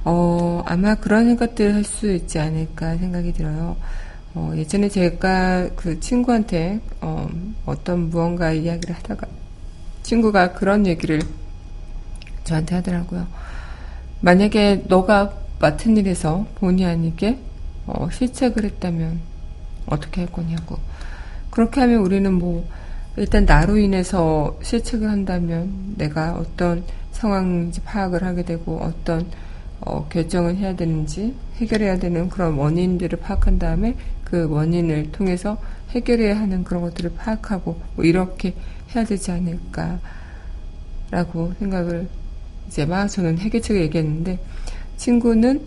어, 0.05 0.63
아마 0.67 0.95
그런 0.95 1.37
것들을 1.37 1.75
할수 1.75 2.13
있지 2.13 2.39
않을까 2.39 2.97
생각이 2.97 3.33
들어요. 3.33 3.77
어, 4.35 4.53
예전에 4.57 4.89
제가 4.89 5.71
그 5.77 6.01
친구한테, 6.01 6.81
어, 7.01 7.29
어떤 7.67 8.11
무언가 8.11 8.53
이야기를 8.53 8.95
하다가, 8.97 9.27
친구가 10.03 10.53
그런 10.53 10.87
얘기를 10.87 11.21
저한테 12.45 12.77
하더라고요. 12.77 13.27
만약에 14.21 14.85
너가 14.89 15.33
맡은 15.61 15.97
일에서 15.97 16.47
본의 16.57 16.87
아니게 16.87 17.39
어, 17.87 18.09
실책을 18.11 18.65
했다면 18.65 19.21
어떻게 19.87 20.23
할 20.23 20.33
거냐고. 20.33 20.79
그렇게 21.51 21.81
하면 21.81 22.01
우리는 22.01 22.33
뭐 22.33 22.67
일단 23.17 23.45
나로 23.45 23.79
인해서 23.79 24.57
실책을 24.63 25.11
한다면 25.11 25.95
내가 25.97 26.35
어떤 26.35 26.85
상황인지 27.13 27.81
파악을 27.83 28.23
하게 28.23 28.45
되고 28.45 28.79
어떤 28.79 29.27
어, 29.89 30.07
결정을 30.09 30.57
해야 30.57 30.77
되는지 30.77 31.35
해결해야 31.57 31.99
되는 31.99 32.29
그런 32.29 32.55
원인들을 32.55 33.19
파악한 33.21 33.59
다음에 33.59 33.97
그 34.23 34.49
원인을 34.49 35.11
통해서 35.13 35.59
해결해야 35.91 36.39
하는 36.39 36.63
그런 36.63 36.83
것들을 36.83 37.15
파악하고 37.17 37.81
뭐 37.97 38.05
이렇게 38.05 38.55
해야 38.95 39.05
되지 39.05 39.31
않을까라고 39.31 40.01
생각을 41.59 42.09
이제 42.69 42.85
막 42.85 43.09
저는 43.09 43.39
해결책을 43.39 43.81
얘기했는데 43.83 44.39
친구는 44.99 45.63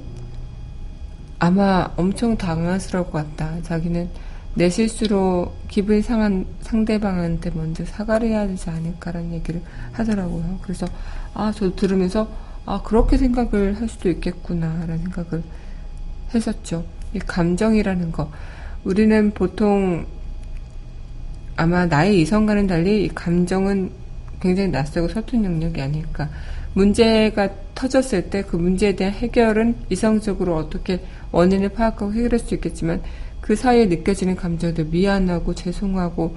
아마 1.40 1.90
엄청 1.98 2.38
당황스러울 2.38 3.06
것 3.06 3.14
같다. 3.14 3.60
자기는 3.64 4.10
내 4.54 4.70
실수로 4.70 5.54
기분이 5.70 6.04
상한 6.04 6.46
상대방한테 6.62 7.50
먼저 7.52 7.84
사과를 7.84 8.30
해야 8.30 8.46
되지 8.46 8.70
않을까라는 8.70 9.34
얘기를 9.34 9.62
하더라고요. 9.94 10.60
그래서 10.62 10.86
아, 11.34 11.52
저도 11.52 11.76
들으면서 11.76 12.30
아, 12.66 12.82
그렇게 12.84 13.18
생각을 13.18 13.80
할 13.80 13.90
수도 13.90 14.10
있겠구나라는 14.10 14.98
생각을 15.00 15.44
했었죠. 16.34 16.86
이 17.14 17.20
감정이라는 17.20 18.12
거. 18.12 18.32
우리는 18.84 19.32
보통 19.32 20.06
아마 21.56 21.86
나의 21.86 22.22
이성과는 22.22 22.68
달리 22.68 23.06
이 23.06 23.10
감정은 23.10 23.92
굉장히 24.40 24.70
낯설고 24.70 25.10
서툰 25.10 25.44
영역이 25.46 25.82
아닐까. 25.82 26.30
문제가 26.74 27.50
터졌을 27.76 28.30
때 28.30 28.44
그 28.44 28.56
문제에 28.56 28.96
대한 28.96 29.14
해결은 29.14 29.76
이성적으로 29.90 30.56
어떻게 30.56 31.02
원인을 31.32 31.70
파악하고 31.70 32.14
해결할 32.14 32.40
수 32.40 32.54
있겠지만 32.56 33.02
그 33.42 33.56
사이에 33.56 33.86
느껴지는 33.88 34.36
감정들 34.36 34.86
미안하고 34.86 35.54
죄송하고 35.54 36.36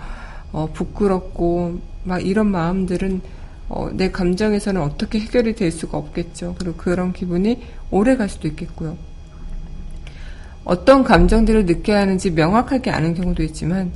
어, 0.53 0.69
부끄럽고 0.73 1.81
막 2.05 2.25
이런 2.25 2.49
마음들은 2.49 3.21
어, 3.69 3.89
내 3.93 4.11
감정에서는 4.11 4.81
어떻게 4.81 5.21
해결이 5.21 5.55
될 5.55 5.71
수가 5.71 5.99
없겠죠. 5.99 6.57
그리고 6.59 6.77
그런 6.77 7.13
기분이 7.13 7.63
오래 7.91 8.17
갈 8.17 8.29
수도 8.29 8.49
있겠고요. 8.49 8.97
어떤 10.65 11.05
감정들을 11.05 11.67
느껴야 11.67 12.01
하는지 12.01 12.31
명확하게 12.31 12.91
아는 12.91 13.15
경우도 13.15 13.43
있지만 13.43 13.93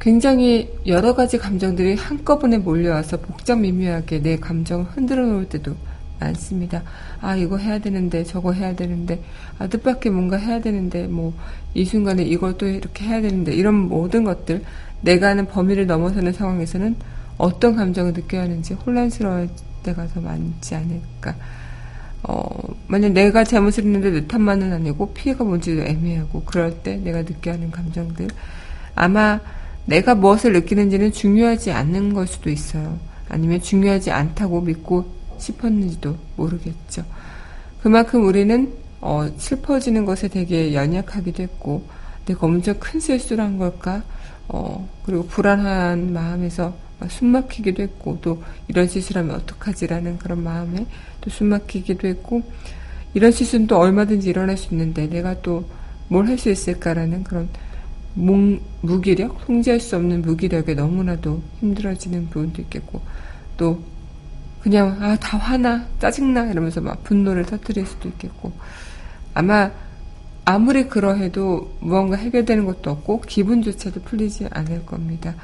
굉장히 0.00 0.70
여러 0.86 1.14
가지 1.14 1.38
감정들이 1.38 1.94
한꺼번에 1.94 2.58
몰려와서 2.58 3.18
복잡 3.18 3.58
미묘하게 3.58 4.22
내 4.22 4.36
감정을 4.36 4.86
흔들어 4.90 5.26
놓을 5.26 5.48
때도 5.48 5.74
많습니다. 6.20 6.82
아, 7.20 7.36
이거 7.36 7.56
해야 7.56 7.78
되는데, 7.78 8.24
저거 8.24 8.52
해야 8.52 8.74
되는데, 8.74 9.22
아, 9.58 9.66
뜻밖의 9.66 10.12
뭔가 10.12 10.36
해야 10.36 10.60
되는데, 10.60 11.06
뭐, 11.06 11.32
이 11.74 11.84
순간에 11.84 12.22
이걸 12.22 12.56
또 12.58 12.66
이렇게 12.66 13.04
해야 13.04 13.20
되는데, 13.20 13.52
이런 13.54 13.74
모든 13.74 14.24
것들, 14.24 14.62
내가 15.00 15.28
하는 15.28 15.46
범위를 15.46 15.86
넘어서는 15.86 16.32
상황에서는 16.32 16.96
어떤 17.38 17.76
감정을 17.76 18.12
느껴야 18.12 18.42
하는지 18.42 18.74
혼란스러울 18.74 19.48
때가 19.82 20.08
더 20.08 20.20
많지 20.20 20.74
않을까. 20.74 21.34
어, 22.24 22.44
만약 22.88 23.12
내가 23.12 23.44
잘못을 23.44 23.84
했는데 23.84 24.10
내 24.10 24.26
탓만은 24.26 24.72
아니고 24.72 25.12
피해가 25.14 25.44
뭔지도 25.44 25.82
애매하고, 25.82 26.42
그럴 26.42 26.82
때 26.82 26.96
내가 26.96 27.22
느껴야 27.22 27.54
하는 27.54 27.70
감정들. 27.70 28.28
아마 28.94 29.40
내가 29.86 30.14
무엇을 30.14 30.52
느끼는지는 30.52 31.12
중요하지 31.12 31.72
않는 31.72 32.12
걸 32.12 32.26
수도 32.26 32.50
있어요. 32.50 32.98
아니면 33.28 33.62
중요하지 33.62 34.10
않다고 34.10 34.60
믿고 34.62 35.06
싶었는지도 35.38 36.16
모르겠죠. 36.36 37.04
그만큼 37.82 38.26
우리는 38.26 38.72
어, 39.00 39.28
슬퍼지는 39.38 40.04
것에 40.04 40.26
되게 40.26 40.74
연약하기도 40.74 41.42
했고 41.42 41.84
내가 42.26 42.46
엄청 42.46 42.74
큰 42.80 42.98
실수를 42.98 43.44
한 43.44 43.56
걸까? 43.56 44.02
어, 44.48 44.88
그리고 45.06 45.26
불안한 45.26 46.12
마음에서 46.12 46.74
숨 47.08 47.28
막히기도 47.28 47.82
했고 47.82 48.18
또 48.20 48.42
이런 48.66 48.88
실수라면 48.88 49.36
어떡하지라는 49.36 50.18
그런 50.18 50.42
마음에 50.42 50.86
또 51.20 51.30
숨 51.30 51.48
막히기도 51.48 52.08
했고 52.08 52.42
이런 53.14 53.30
실수는 53.30 53.66
또 53.66 53.78
얼마든지 53.78 54.28
일어날 54.28 54.56
수 54.56 54.74
있는데 54.74 55.08
내가 55.08 55.40
또 55.42 55.64
뭘 56.10 56.26
할 56.28 56.38
수 56.38 56.50
있을까라는 56.50 57.22
그런 57.24 57.48
목, 58.14 58.60
무기력, 58.80 59.46
통제할 59.46 59.78
수 59.78 59.94
없는 59.96 60.22
무기력에 60.22 60.74
너무나도 60.74 61.40
힘들어지는 61.60 62.30
부분도 62.30 62.62
있겠고, 62.62 63.00
또, 63.56 63.80
그냥, 64.60 64.96
아, 65.00 65.14
다 65.16 65.38
화나, 65.38 65.86
짜증나, 66.00 66.50
이러면서 66.50 66.80
막 66.80 67.04
분노를 67.04 67.44
터뜨릴 67.44 67.86
수도 67.86 68.08
있겠고, 68.08 68.52
아마, 69.34 69.70
아무리 70.44 70.88
그러해도 70.88 71.76
무언가 71.80 72.16
해결되는 72.16 72.64
것도 72.64 72.90
없고, 72.90 73.20
기분조차도 73.20 74.02
풀리지 74.02 74.48
않을 74.50 74.84
겁니다. 74.84 75.34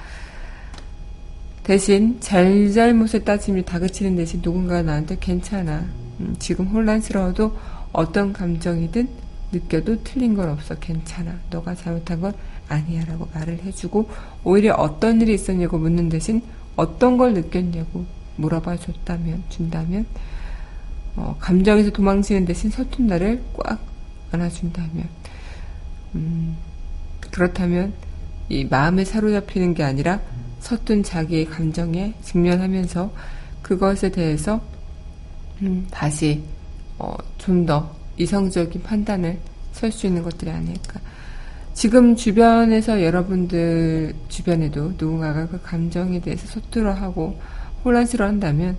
대신, 1.64 2.20
잘잘못을 2.20 3.24
따짐이 3.24 3.64
다그치는 3.64 4.16
대신 4.16 4.40
누군가가 4.42 4.82
나한테 4.82 5.16
괜찮아. 5.18 5.86
음, 6.20 6.36
지금 6.38 6.66
혼란스러워도 6.66 7.56
어떤 7.92 8.32
감정이든 8.32 9.08
느껴도 9.50 10.02
틀린 10.04 10.34
건 10.34 10.50
없어. 10.50 10.74
괜찮아. 10.74 11.38
너가 11.50 11.74
잘못한 11.74 12.20
건 12.20 12.34
아니야 12.68 13.04
라고 13.06 13.28
말을 13.32 13.60
해주고 13.64 14.10
오히려 14.42 14.74
어떤 14.74 15.20
일이 15.20 15.34
있었냐고 15.34 15.78
묻는 15.78 16.08
대신 16.08 16.42
어떤 16.76 17.16
걸 17.16 17.34
느꼈냐고 17.34 18.04
물어봐 18.36 18.76
줬다면 18.78 19.44
준다면 19.48 20.06
어, 21.16 21.36
감정에서 21.38 21.90
도망치는 21.90 22.44
대신 22.44 22.70
서툰 22.70 23.06
나를 23.06 23.42
꽉 23.56 23.78
안아준다면 24.32 25.08
음, 26.16 26.56
그렇다면 27.30 27.92
이 28.48 28.64
마음에 28.64 29.04
사로잡히는 29.04 29.74
게 29.74 29.84
아니라 29.84 30.20
서툰 30.64 31.02
자기의 31.02 31.44
감정에 31.44 32.14
직면하면서 32.22 33.12
그것에 33.60 34.08
대해서 34.10 34.62
음, 35.60 35.86
다시 35.90 36.42
어, 36.98 37.14
좀 37.38 37.66
더 37.66 37.94
이성적인 38.16 38.82
판단을 38.82 39.38
설 39.72 39.92
수 39.92 40.06
있는 40.06 40.22
것들이 40.22 40.50
아닐까. 40.50 41.00
지금 41.74 42.16
주변에서 42.16 43.02
여러분들 43.02 44.14
주변에도 44.28 44.92
누군가가 44.96 45.48
그 45.48 45.60
감정에 45.60 46.20
대해서 46.20 46.46
서툴어하고 46.46 47.38
혼란스러워 47.84 48.30
한다면 48.30 48.78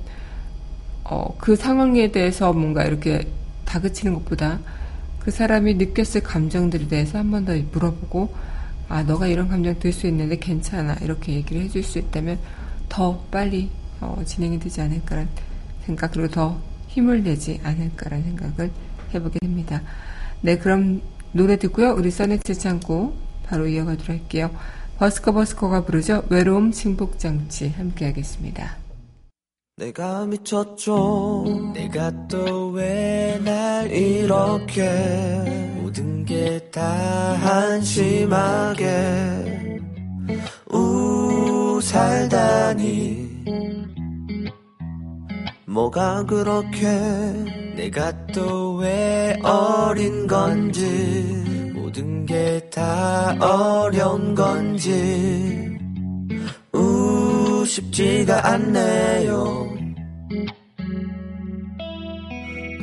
어, 1.03 1.35
그 1.37 1.55
상황에 1.55 2.11
대해서 2.11 2.51
뭔가 2.51 2.83
이렇게 2.85 3.27
다그치는 3.65 4.13
것보다 4.15 4.59
그 5.19 5.29
사람이 5.31 5.75
느꼈을 5.75 6.23
감정들에 6.23 6.87
대해서 6.87 7.19
한 7.19 7.29
번 7.29 7.45
더 7.45 7.53
물어보고 7.71 8.33
아 8.89 9.03
너가 9.03 9.27
이런 9.27 9.47
감정 9.47 9.77
들 9.79 9.91
수 9.91 10.07
있는데 10.07 10.37
괜찮아 10.37 10.95
이렇게 11.01 11.33
얘기를 11.33 11.61
해줄 11.63 11.83
수 11.83 11.97
있다면 11.99 12.39
더 12.89 13.19
빨리 13.31 13.69
어, 14.01 14.21
진행이 14.25 14.59
되지 14.59 14.81
않을까라는 14.81 15.29
생각 15.85 16.11
그리고 16.11 16.27
더 16.29 16.59
힘을 16.89 17.23
내지 17.23 17.59
않을까라는 17.63 18.23
생각을 18.25 18.71
해보게 19.13 19.39
됩니다. 19.39 19.81
네 20.41 20.57
그럼 20.57 21.01
노래 21.31 21.57
듣고요. 21.57 21.93
우리 21.93 22.11
써네츠 22.11 22.53
창고 22.55 23.13
바로 23.45 23.67
이어가도록 23.67 24.09
할게요. 24.09 24.49
버스커 24.97 25.33
버스커가 25.33 25.83
부르죠. 25.85 26.23
외로움 26.29 26.71
증폭장치 26.71 27.69
함께 27.69 28.05
하겠습니다. 28.05 28.77
내가 29.77 30.25
미쳤죠 30.25 31.43
내가 31.73 32.27
또 32.29 32.71
왜 32.71 33.37
날 33.43 33.91
이렇게 33.91 35.74
모든 35.95 36.25
게 36.25 36.59
다 36.73 36.83
한심하게 37.35 38.85
우 40.69 41.79
살다니. 41.81 43.29
뭐가 45.65 46.25
그렇게 46.25 46.85
내가 47.77 48.11
또 48.33 48.75
왜 48.81 49.39
어린 49.41 50.27
건지 50.27 51.71
모든 51.73 52.25
게 52.25 52.59
다 52.69 53.37
어려운 53.39 54.35
건지. 54.35 55.77
우 56.73 57.63
쉽지가 57.65 58.51
않네요 58.51 59.74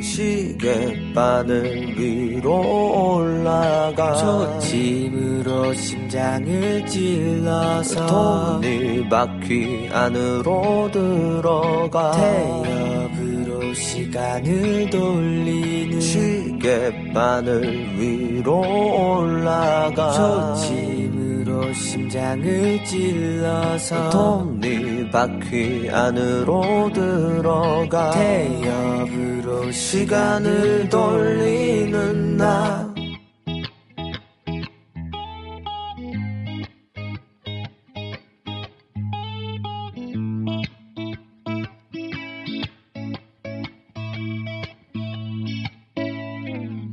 시계바늘 0.02 1.96
위로 1.96 3.14
올라가 3.14 4.14
초침으로 4.16 5.72
심장을 5.74 6.84
찔러서 6.86 8.06
톱니바퀴 8.06 9.88
안으로 9.92 10.90
들어가 10.90 12.10
태엽으로 12.12 13.72
시간을 13.72 14.90
돌리는 14.90 16.00
시계바늘 16.00 17.96
위로 17.96 18.60
올라가 19.20 20.10
초침으로 20.12 21.01
심장을 21.72 22.84
찔러서 22.84 24.10
톱니바퀴 24.10 25.90
안으로 25.90 26.90
들어가 26.92 28.10
태엽으로 28.10 29.70
시간을 29.72 30.88
돌리는 30.88 32.36
나 32.36 32.91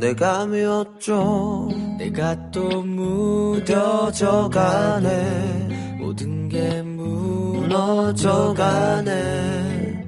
내가 0.10 0.45
미웠죠. 0.47 1.70
내가 1.99 2.49
또 2.49 2.82
무뎌져 2.82 4.49
가네. 4.51 5.97
모든 5.99 6.49
게 6.49 6.82
무너져 6.82 8.55
가네. 8.57 10.03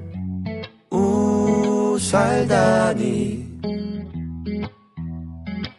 우 0.90 1.96
살다니. 2.00 3.46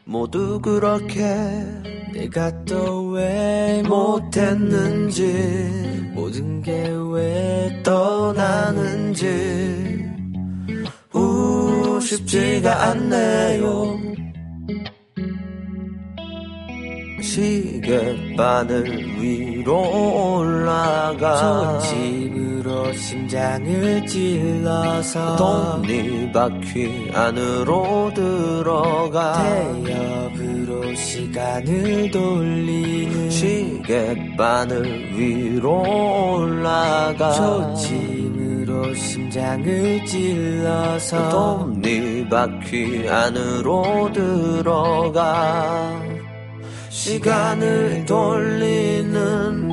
모두 0.05 0.61
그렇게 0.61 1.21
내가 2.13 2.63
또 2.63 3.11
왜 3.13 3.83
못했는지 3.85 5.23
모든 6.15 6.61
게 6.61 6.71
왜 7.11 7.81
떠나는지 7.83 9.25
우 12.03 12.05
쉽지가 12.05 12.89
않네요. 12.89 13.97
시계바늘 17.21 18.83
위로 19.21 20.35
올라가 20.35 21.79
초침으로 21.79 22.91
심장을 22.91 24.05
찔러서 24.05 25.37
톱니바퀴 25.37 27.11
안으로 27.13 28.11
들어가 28.13 29.41
태엽으로 29.41 30.93
시간을 30.95 32.11
돌리는 32.11 33.29
시계바늘 33.29 35.17
위로 35.17 36.35
올라가 36.35 37.31
초침 37.31 38.22
심장을 38.95 40.05
찔러서 40.05 41.29
톱니바퀴 41.29 43.09
안으로 43.09 44.11
들어가. 44.13 46.01
시간을 46.89 48.05
돌리는 48.05 49.72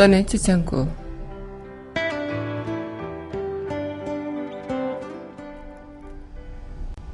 써내 0.00 0.24
추천구 0.24 0.88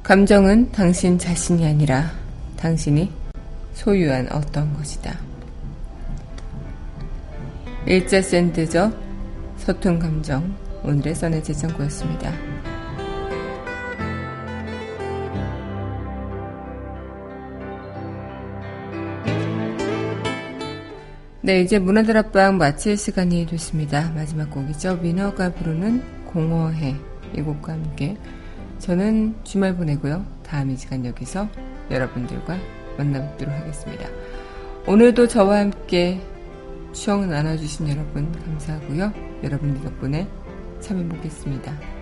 감정은 0.03 0.71
당신 0.71 1.19
자신이 1.19 1.65
아니라 1.65 2.09
당신이 2.55 3.11
소유한 3.73 4.31
어떤 4.31 4.73
것이다. 4.77 5.19
일자 7.85 8.21
샌드저 8.21 8.89
서툰 9.57 9.99
감정 9.99 10.55
오늘의 10.85 11.13
써내 11.13 11.43
추천구였습니다. 11.43 12.46
네, 21.47 21.61
이제 21.61 21.79
문화들 21.79 22.17
앞방 22.17 22.57
마칠 22.57 22.97
시간이 22.97 23.45
됐습니다. 23.45 24.11
마지막 24.13 24.51
곡이죠. 24.51 24.97
민어가 24.97 25.53
부르는 25.53 26.25
공허해 26.25 26.93
이 27.37 27.41
곡과 27.41 27.71
함께 27.71 28.17
저는 28.79 29.33
주말 29.45 29.73
보내고요. 29.73 30.25
다음 30.43 30.71
이 30.71 30.75
시간 30.75 31.05
여기서 31.05 31.47
여러분들과 31.89 32.57
만나뵙도록 32.97 33.55
하겠습니다. 33.55 34.09
오늘도 34.87 35.29
저와 35.29 35.59
함께 35.59 36.19
추억 36.91 37.25
나눠주신 37.25 37.87
여러분 37.87 38.29
감사하고요. 38.29 39.13
여러분들 39.41 39.83
덕분에 39.83 40.27
참 40.81 40.97
행복했습니다. 40.97 41.96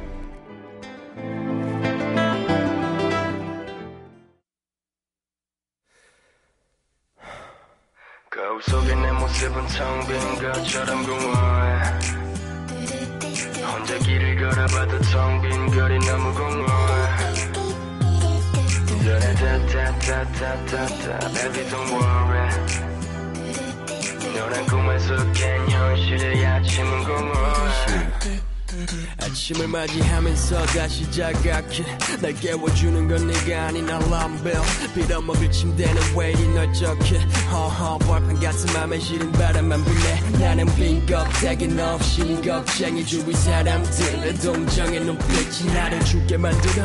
깨워주는 32.36 33.08
건 33.08 33.28
네가 33.28 33.68
아닌 33.68 33.90
알람벨 33.90 34.54
빌어먹을 34.94 35.52
침대는 35.52 36.02
왜 36.16 36.32
이리 36.32 36.48
널쩍해? 36.50 37.20
허허 37.52 37.98
벌판 38.00 38.40
같은 38.40 38.74
맘에 38.74 39.00
시린 39.00 39.32
바람만 39.32 39.84
불네. 39.84 40.40
나는 40.40 40.66
빈 40.76 41.06
껍데기 41.06 41.80
없이 41.80 42.42
겁쟁이 42.46 43.06
주위 43.06 43.34
사람들의 43.34 44.36
동정의 44.36 45.00
눈빛이 45.02 45.74
나를 45.74 46.00
죽게 46.06 46.38
만들어. 46.38 46.84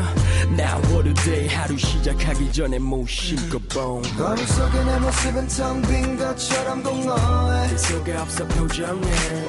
Now 0.51 0.81
what 0.91 1.07
a 1.07 1.13
day. 1.13 1.47
하루 1.47 1.77
시작하기 1.77 2.51
전에 2.51 2.79
무심코 2.79 3.59
뽕 3.73 4.01
거울 4.17 4.37
속에 4.37 4.83
내 4.83 4.99
모습은 4.99 5.47
텅 5.47 5.81
빈 5.83 6.17
것처럼 6.17 6.83
공허해. 6.83 7.69
그 7.69 7.77
속에 7.77 8.13
없어 8.13 8.45
표정에. 8.47 9.01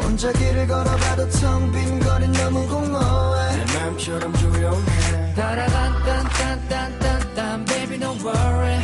혼자 0.03 0.32
길을 0.32 0.66
걸어봐도 0.66 1.28
텅 1.30 1.72
빈 1.72 2.00
거리 2.00 2.28
너무 2.28 2.66
공허해. 2.68 3.57
내 3.57 3.78
마음처럼 3.78 4.32
조용해 4.34 5.11
따라단단단단단단 5.35 7.64
Baby 7.64 7.99
don't 7.99 8.22
worry. 8.22 8.78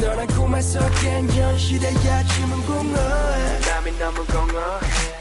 너란 0.00 0.26
꿈에서 0.28 0.78
깬 1.00 1.28
현실의 1.30 1.96
아침은 1.96 2.66
공허해. 2.66 3.60
남이 3.60 3.98
너무 3.98 4.24
공허해 4.26 5.19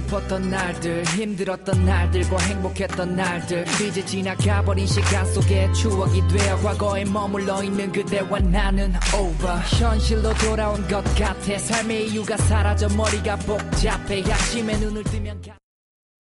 슬펐던 0.00 0.50
날들 0.50 1.04
힘들었던 1.04 1.84
날들과 1.84 2.38
행복했던 2.38 3.16
날들. 3.16 3.64
이제 3.86 4.04
지나가버린 4.04 4.86
시간 4.86 5.24
속에 5.26 5.70
추억이 5.72 6.26
되어 6.28 6.56
과거에 6.62 7.04
머물러 7.04 7.62
있는 7.62 7.92
그대와 7.92 8.38
나는 8.40 8.92
over. 9.14 9.58
현실로 9.78 10.32
돌아온 10.34 10.86
것 10.88 11.02
같아. 11.14 11.58
삶의 11.58 12.08
이유가 12.08 12.36
사라져 12.36 12.88
머리가 12.88 13.36
복잡해. 13.36 14.22
아침에 14.32 14.76
눈을 14.78 15.04
뜨면 15.04 15.42
가- 15.42 15.59